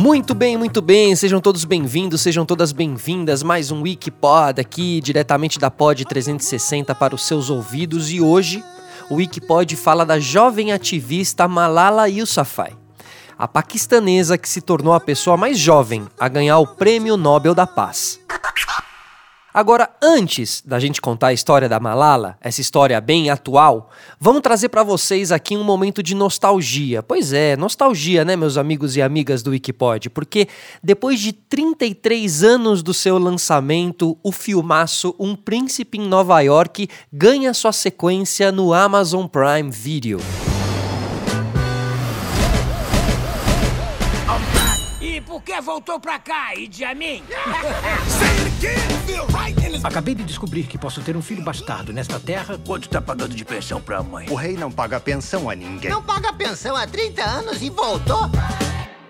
[0.00, 1.14] Muito bem, muito bem.
[1.14, 3.42] Sejam todos bem-vindos, sejam todas bem-vindas.
[3.42, 8.10] Mais um Wikipod aqui, diretamente da Pod 360 para os seus ouvidos.
[8.10, 8.64] E hoje,
[9.10, 12.72] o Wikipod fala da jovem ativista Malala Yousafzai,
[13.38, 17.66] a paquistanesa que se tornou a pessoa mais jovem a ganhar o Prêmio Nobel da
[17.66, 18.18] Paz.
[19.52, 24.68] Agora, antes da gente contar a história da Malala, essa história bem atual, vamos trazer
[24.68, 27.02] para vocês aqui um momento de nostalgia.
[27.02, 30.08] Pois é, nostalgia, né, meus amigos e amigas do Wikipod?
[30.10, 30.46] Porque
[30.80, 37.52] depois de 33 anos do seu lançamento, o filmaço Um Príncipe em Nova York ganha
[37.52, 40.20] sua sequência no Amazon Prime Video.
[45.60, 47.22] Voltou pra cá, Idi Amin?
[49.84, 52.58] Acabei de descobrir que posso ter um filho bastardo nesta terra.
[52.66, 54.26] Quanto tá pagando de pensão pra mãe?
[54.30, 55.90] O rei não paga pensão a ninguém.
[55.90, 58.30] Não paga pensão há 30 anos e voltou?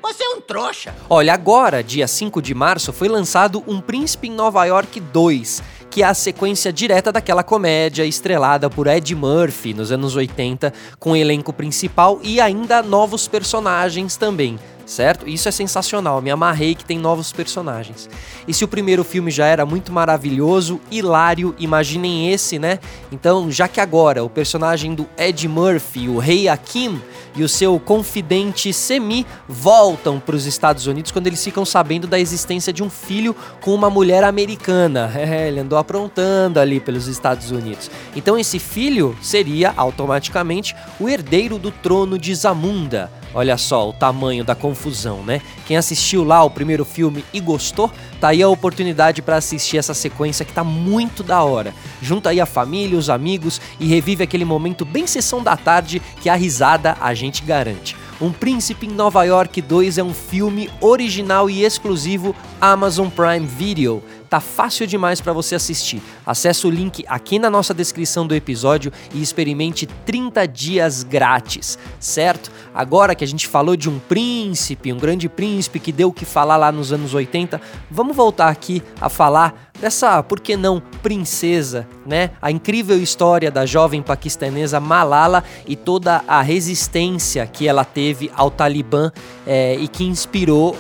[0.03, 0.93] Você é um trouxa.
[1.09, 6.03] Olha, agora, dia 5 de março, foi lançado Um Príncipe em Nova York 2, que
[6.03, 11.17] é a sequência direta daquela comédia estrelada por Ed Murphy nos anos 80, com o
[11.17, 14.59] elenco principal e ainda novos personagens também
[14.91, 15.29] certo?
[15.29, 18.09] Isso é sensacional, me amarrei que tem novos personagens.
[18.47, 22.79] E se o primeiro filme já era muito maravilhoso, hilário, imaginem esse, né?
[23.13, 27.01] Então, já que agora o personagem do Ed Murphy, o Rei Akim,
[27.35, 32.19] e o seu confidente Semi voltam para os Estados Unidos quando eles ficam sabendo da
[32.19, 35.11] existência de um filho com uma mulher americana.
[35.31, 37.91] É, ele andou aprontando ali pelos Estados Unidos.
[38.17, 43.11] Então esse filho seria automaticamente o herdeiro do trono de Zamunda.
[43.33, 45.41] Olha só o tamanho da confusão, né?
[45.67, 49.95] Quem assistiu lá o primeiro filme e gostou, tá aí a oportunidade para assistir essa
[49.95, 51.73] sequência que tá muito da hora.
[52.03, 56.29] Junta aí a família, os amigos e revive aquele momento bem sessão da tarde que
[56.29, 57.97] a risada a gente garante.
[58.21, 64.03] Um Príncipe em Nova York 2 é um filme original e exclusivo Amazon Prime Video
[64.31, 66.01] tá fácil demais para você assistir.
[66.25, 72.53] Acesse o link aqui na nossa descrição do episódio e experimente 30 dias grátis, certo?
[72.73, 76.25] Agora que a gente falou de um príncipe, um grande príncipe que deu o que
[76.25, 77.61] falar lá nos anos 80,
[77.91, 82.31] vamos voltar aqui a falar dessa, por que não, princesa, né?
[82.41, 88.49] A incrível história da jovem paquistanesa Malala e toda a resistência que ela teve ao
[88.49, 89.11] Talibã
[89.45, 90.77] é, e que inspirou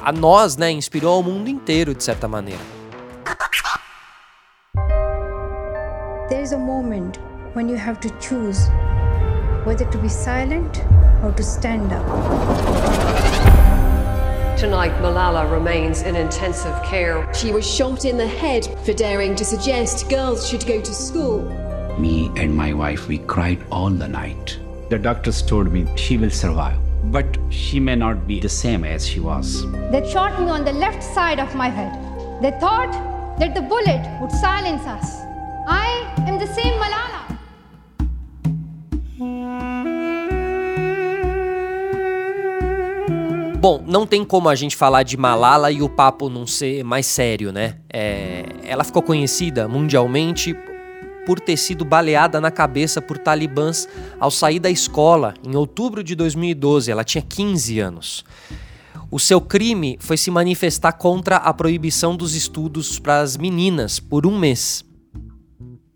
[0.00, 0.70] a nós, né?
[0.70, 2.73] Inspirou ao mundo inteiro, de certa maneira.
[6.30, 7.18] There is a moment
[7.54, 8.68] when you have to choose
[9.64, 10.82] whether to be silent
[11.22, 12.04] or to stand up.
[14.58, 17.32] Tonight, Malala remains in intensive care.
[17.34, 21.42] She was shot in the head for daring to suggest girls should go to school.
[21.98, 24.58] Me and my wife, we cried all the night.
[24.90, 26.78] The doctors told me she will survive,
[27.12, 29.62] but she may not be the same as she was.
[29.90, 31.92] They shot me on the left side of my head.
[32.42, 35.22] They thought that the bullet would silence us.
[35.66, 37.24] I am the same Malala.
[43.58, 47.06] Bom, não tem como a gente falar de Malala e o papo não ser mais
[47.06, 47.76] sério, né?
[47.90, 50.54] É, ela ficou conhecida mundialmente
[51.24, 53.88] por ter sido baleada na cabeça por talibãs
[54.20, 56.90] ao sair da escola em outubro de 2012.
[56.90, 58.24] Ela tinha 15 anos.
[59.10, 64.26] O seu crime foi se manifestar contra a proibição dos estudos para as meninas por
[64.26, 64.84] um mês.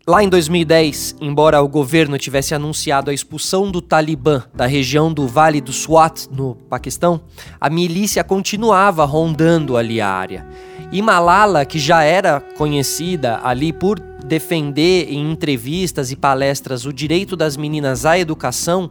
[0.09, 5.27] Lá em 2010, embora o governo tivesse anunciado a expulsão do Talibã da região do
[5.27, 7.21] Vale do Swat, no Paquistão,
[7.61, 10.47] a milícia continuava rondando ali a área.
[10.91, 17.35] E Malala, que já era conhecida ali por defender em entrevistas e palestras o direito
[17.35, 18.89] das meninas à educação,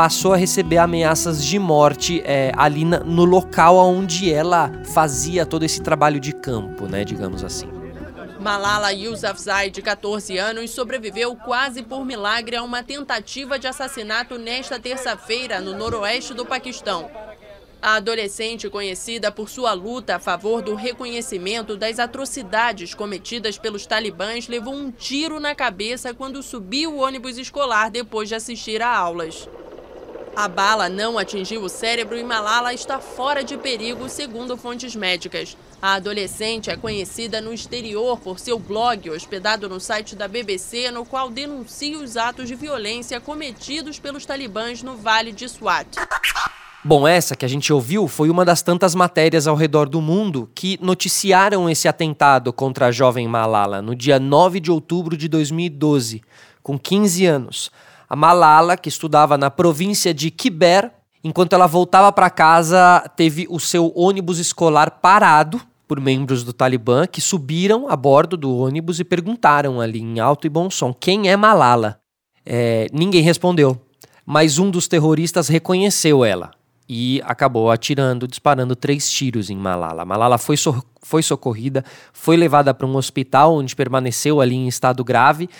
[0.00, 5.62] passou a receber ameaças de morte é, ali na, no local onde ela fazia todo
[5.62, 7.68] esse trabalho de campo, né, digamos assim.
[8.40, 14.80] Malala Yousafzai, de 14 anos, sobreviveu quase por milagre a uma tentativa de assassinato nesta
[14.80, 17.10] terça-feira no noroeste do Paquistão.
[17.82, 24.48] A adolescente, conhecida por sua luta a favor do reconhecimento das atrocidades cometidas pelos talibãs,
[24.48, 29.46] levou um tiro na cabeça quando subiu o ônibus escolar depois de assistir a aulas.
[30.40, 35.54] A bala não atingiu o cérebro e Malala está fora de perigo, segundo fontes médicas.
[35.82, 41.04] A adolescente é conhecida no exterior por seu blog, hospedado no site da BBC, no
[41.04, 45.98] qual denuncia os atos de violência cometidos pelos talibãs no Vale de Swat.
[46.82, 50.48] Bom, essa que a gente ouviu foi uma das tantas matérias ao redor do mundo
[50.54, 56.22] que noticiaram esse atentado contra a jovem Malala no dia 9 de outubro de 2012,
[56.62, 57.70] com 15 anos.
[58.10, 60.92] A Malala, que estudava na província de Kiber
[61.22, 67.06] Enquanto ela voltava para casa, teve o seu ônibus escolar parado por membros do Talibã
[67.06, 71.28] que subiram a bordo do ônibus e perguntaram ali em alto e bom som quem
[71.28, 72.00] é Malala.
[72.46, 73.78] É, ninguém respondeu,
[74.24, 76.52] mas um dos terroristas reconheceu ela
[76.88, 80.06] e acabou atirando, disparando três tiros em Malala.
[80.06, 81.84] Malala foi, so foi socorrida,
[82.14, 85.50] foi levada para um hospital onde permaneceu ali em estado grave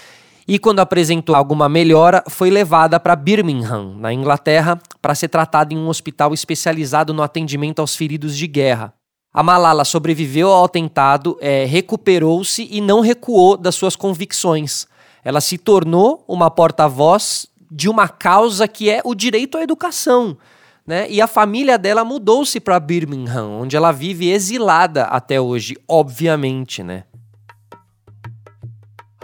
[0.52, 5.78] e quando apresentou alguma melhora, foi levada para Birmingham, na Inglaterra, para ser tratada em
[5.78, 8.92] um hospital especializado no atendimento aos feridos de guerra.
[9.32, 14.88] A Malala sobreviveu ao atentado, é, recuperou-se e não recuou das suas convicções.
[15.22, 20.36] Ela se tornou uma porta-voz de uma causa que é o direito à educação.
[20.84, 21.08] Né?
[21.08, 27.04] E a família dela mudou-se para Birmingham, onde ela vive exilada até hoje, obviamente, né?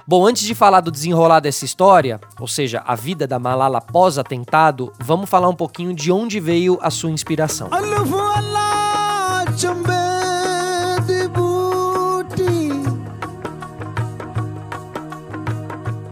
[0.09, 4.93] Bom, antes de falar do desenrolar dessa história, ou seja, a vida da Malala pós-atentado,
[5.01, 7.71] vamos falar um pouquinho de onde veio a sua inspiração.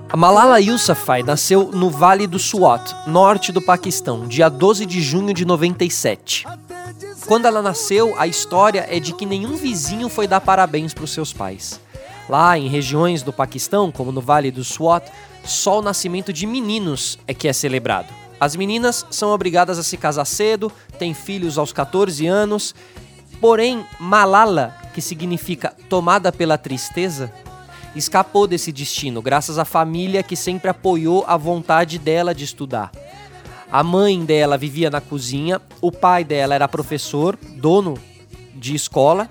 [0.08, 5.32] A Malala Yousafzai nasceu no Vale do Swat, norte do Paquistão, dia 12 de junho
[5.32, 6.48] de 97.
[7.28, 11.12] Quando ela nasceu, a história é de que nenhum vizinho foi dar parabéns para os
[11.12, 11.83] seus pais.
[12.28, 15.10] Lá em regiões do Paquistão, como no Vale do Swat,
[15.44, 18.08] só o nascimento de meninos é que é celebrado.
[18.40, 22.74] As meninas são obrigadas a se casar cedo, têm filhos aos 14 anos.
[23.40, 27.32] Porém, Malala, que significa tomada pela tristeza,
[27.94, 32.90] escapou desse destino graças à família que sempre apoiou a vontade dela de estudar.
[33.70, 37.98] A mãe dela vivia na cozinha, o pai dela era professor, dono
[38.54, 39.28] de escola,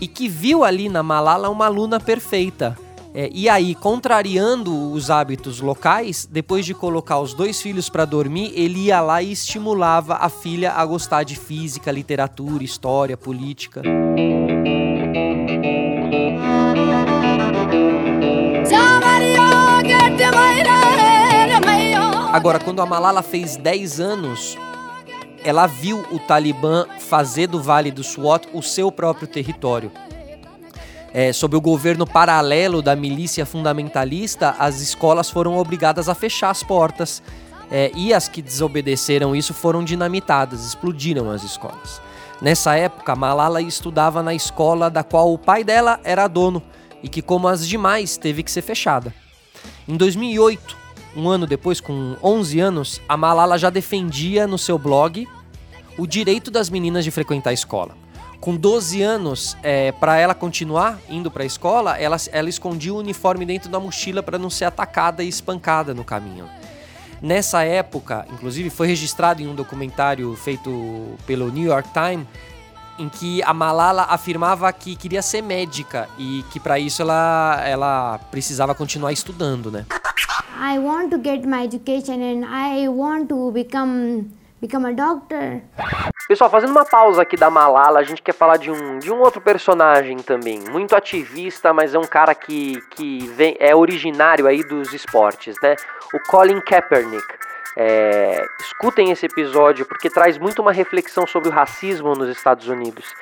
[0.00, 2.76] e que viu ali na Malala uma aluna perfeita.
[3.14, 8.52] É, e aí, contrariando os hábitos locais, depois de colocar os dois filhos para dormir,
[8.54, 13.82] ele ia lá e estimulava a filha a gostar de física, literatura, história, política.
[22.30, 24.56] Agora, quando a Malala fez 10 anos,
[25.48, 29.90] ela viu o Talibã fazer do Vale do Swat o seu próprio território.
[31.12, 36.62] É, sob o governo paralelo da milícia fundamentalista, as escolas foram obrigadas a fechar as
[36.62, 37.22] portas
[37.70, 42.00] é, e as que desobedeceram isso foram dinamitadas, explodiram as escolas.
[42.42, 46.62] Nessa época, Malala estudava na escola da qual o pai dela era dono
[47.02, 49.14] e que, como as demais, teve que ser fechada.
[49.88, 50.76] Em 2008,
[51.16, 55.26] um ano depois, com 11 anos, a Malala já defendia no seu blog
[55.98, 57.94] o direito das meninas de frequentar a escola.
[58.40, 62.98] Com 12 anos, é, para ela continuar indo para a escola, ela, ela escondia o
[62.98, 66.48] uniforme dentro da mochila para não ser atacada e espancada no caminho.
[67.20, 72.28] Nessa época, inclusive, foi registrado em um documentário feito pelo New York Times,
[72.96, 78.18] em que a Malala afirmava que queria ser médica e que para isso ela, ela
[78.30, 79.84] precisava continuar estudando, né?
[80.60, 85.62] I want to get my education and I want to become become a doctor.
[86.26, 89.20] Pessoal, fazendo uma pausa aqui da Malala, a gente quer falar de um, de um
[89.20, 94.62] outro personagem também, muito ativista, mas é um cara que, que vem, é originário aí
[94.62, 95.74] dos esportes, né?
[96.12, 97.26] O Colin Kaepernick.
[97.80, 103.14] É, escutem esse episódio porque traz muito uma reflexão sobre o racismo nos Estados Unidos.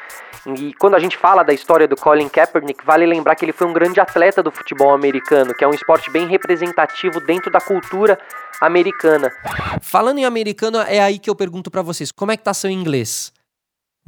[0.58, 3.66] E quando a gente fala da história do Colin Kaepernick, vale lembrar que ele foi
[3.66, 8.18] um grande atleta do futebol americano, que é um esporte bem representativo dentro da cultura
[8.60, 9.30] americana.
[9.80, 12.70] Falando em americano, é aí que eu pergunto para vocês, como é que tá seu
[12.70, 13.32] inglês?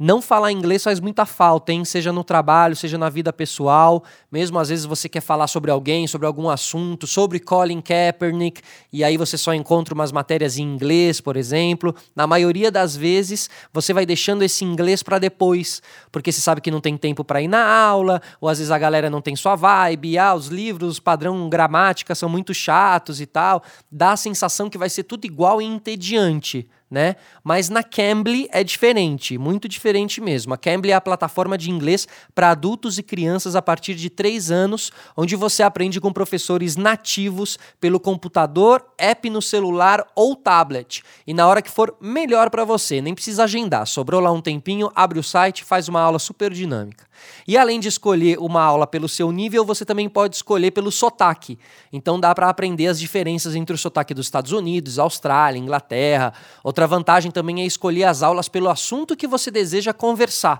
[0.01, 1.83] Não falar inglês faz muita falta, hein?
[1.83, 4.01] Seja no trabalho, seja na vida pessoal.
[4.31, 8.61] Mesmo às vezes você quer falar sobre alguém, sobre algum assunto, sobre Colin Kaepernick,
[8.93, 11.93] e aí você só encontra umas matérias em inglês, por exemplo.
[12.15, 15.81] Na maioria das vezes, você vai deixando esse inglês para depois,
[16.13, 18.79] porque você sabe que não tem tempo para ir na aula, ou às vezes a
[18.79, 23.61] galera não tem sua vibe, ah, os livros, padrão gramática são muito chatos e tal.
[23.91, 27.15] Dá a sensação que vai ser tudo igual e entediante né?
[27.43, 30.53] Mas na Cambly é diferente, muito diferente mesmo.
[30.53, 34.49] A Cambly é a plataforma de inglês para adultos e crianças a partir de 3
[34.49, 41.03] anos, onde você aprende com professores nativos pelo computador, app no celular ou tablet.
[41.27, 43.85] E na hora que for melhor para você, nem precisa agendar.
[43.85, 47.08] Sobrou lá um tempinho, abre o site, faz uma aula super dinâmica.
[47.47, 51.57] E além de escolher uma aula pelo seu nível, você também pode escolher pelo sotaque.
[51.91, 56.33] Então dá para aprender as diferenças entre o sotaque dos Estados Unidos, Austrália, Inglaterra.
[56.63, 60.59] Outra vantagem também é escolher as aulas pelo assunto que você deseja conversar.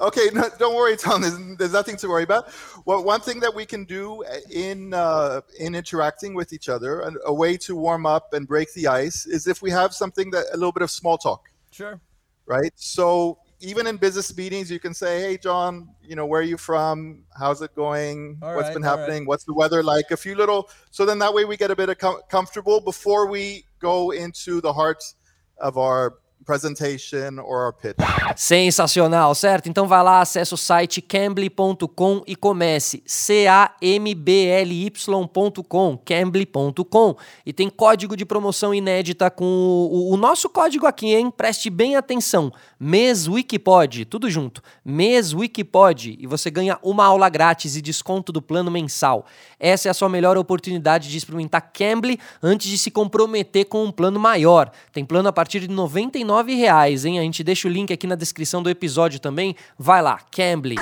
[0.00, 1.20] Okay, no, don't worry, Tom.
[1.20, 2.46] There's, there's nothing to worry about.
[2.86, 7.12] Well, one thing that we can do in uh, in interacting with each other, a,
[7.26, 10.46] a way to warm up and break the ice, is if we have something that
[10.52, 11.50] a little bit of small talk.
[11.70, 12.00] Sure.
[12.46, 12.72] Right.
[12.76, 16.56] So even in business meetings, you can say, "Hey, John, you know, where are you
[16.56, 17.24] from?
[17.38, 18.38] How's it going?
[18.42, 19.26] All What's right, been happening?
[19.26, 20.68] What's the weather like?" A few little.
[20.90, 24.60] So then that way we get a bit of com- comfortable before we go into
[24.60, 25.02] the heart
[25.58, 26.14] of our
[26.44, 27.96] presentation or our pitch.
[28.36, 29.68] Sensacional, certo?
[29.68, 33.68] Então vai lá, acessa o site cambly.com e comece C-A-M-B-L-Y.com,
[35.98, 37.16] cambly.com.
[37.44, 41.30] E tem código de promoção inédita com o, o, nosso código aqui, hein?
[41.30, 42.50] Preste bem atenção.
[42.80, 44.62] MESWIKIPOD, tudo junto.
[44.82, 46.16] MESWIKIPOD.
[46.18, 49.26] E você ganha uma aula grátis e desconto do plano mensal.
[49.58, 53.92] Essa é a sua melhor oportunidade de experimentar Cambly antes de se comprometer com um
[53.92, 54.72] plano maior.
[54.92, 57.18] Tem plano a partir de 99 reais, hein?
[57.18, 59.54] A gente deixa o link aqui na descrição do episódio também.
[59.78, 60.76] Vai lá, Cambly.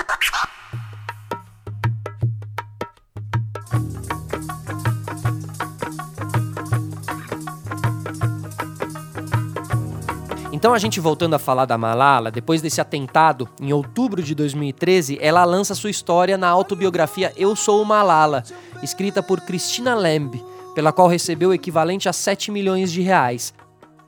[10.59, 15.17] Então, a gente voltando a falar da Malala, depois desse atentado, em outubro de 2013,
[15.23, 18.43] ela lança sua história na autobiografia Eu Sou Malala,
[18.83, 23.55] escrita por Christina Lamb, pela qual recebeu o equivalente a 7 milhões de reais.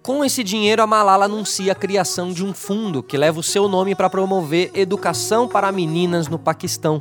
[0.02, 3.68] Com esse dinheiro, a Malala anuncia a criação de um fundo que leva o seu
[3.68, 7.00] nome para promover educação para meninas no Paquistão.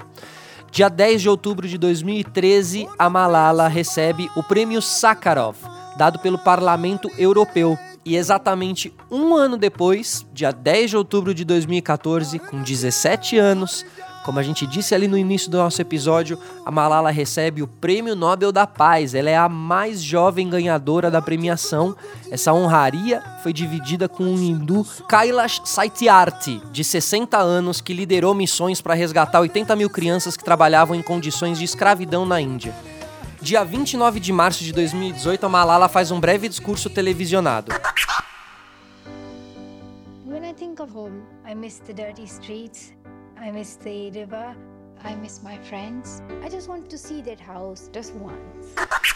[0.70, 5.58] Dia 10 de outubro de 2013, a Malala recebe o prêmio Sakharov,
[5.98, 7.76] dado pelo Parlamento Europeu.
[8.06, 13.86] E exatamente um ano depois, dia 10 de outubro de 2014, com 17 anos,
[14.24, 18.16] como a gente disse ali no início do nosso episódio, a Malala recebe o Prêmio
[18.16, 19.16] Nobel da Paz.
[19.16, 21.96] Ela é a mais jovem ganhadora da premiação.
[22.30, 28.82] Essa honraria foi dividida com um hindu, Kailash Satyarthi, de 60 anos, que liderou missões
[28.82, 32.76] para resgatar 80 mil crianças que trabalhavam em condições de escravidão na Índia.
[33.42, 37.72] Dia 29 de março de 2018, a Malala faz um breve discurso televisionado.
[40.26, 42.94] When I think of home, I miss the dirty streets,
[43.42, 44.58] I miss the river,
[45.04, 46.22] I miss my friends.
[46.46, 48.40] I just want to see that house just once.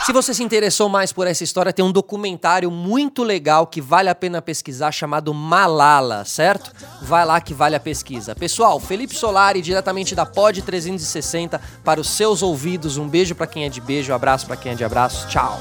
[0.06, 4.10] Se você se interessou mais por essa história, tem um documentário muito legal que vale
[4.10, 6.72] a pena pesquisar chamado Malala, certo?
[7.02, 8.36] Vai lá que vale a pesquisa.
[8.36, 12.98] Pessoal, Felipe Solari, diretamente da Pod 360, para os seus ouvidos.
[12.98, 15.28] Um beijo para quem é de beijo, um abraço para quem é de abraço.
[15.30, 15.58] Tchau.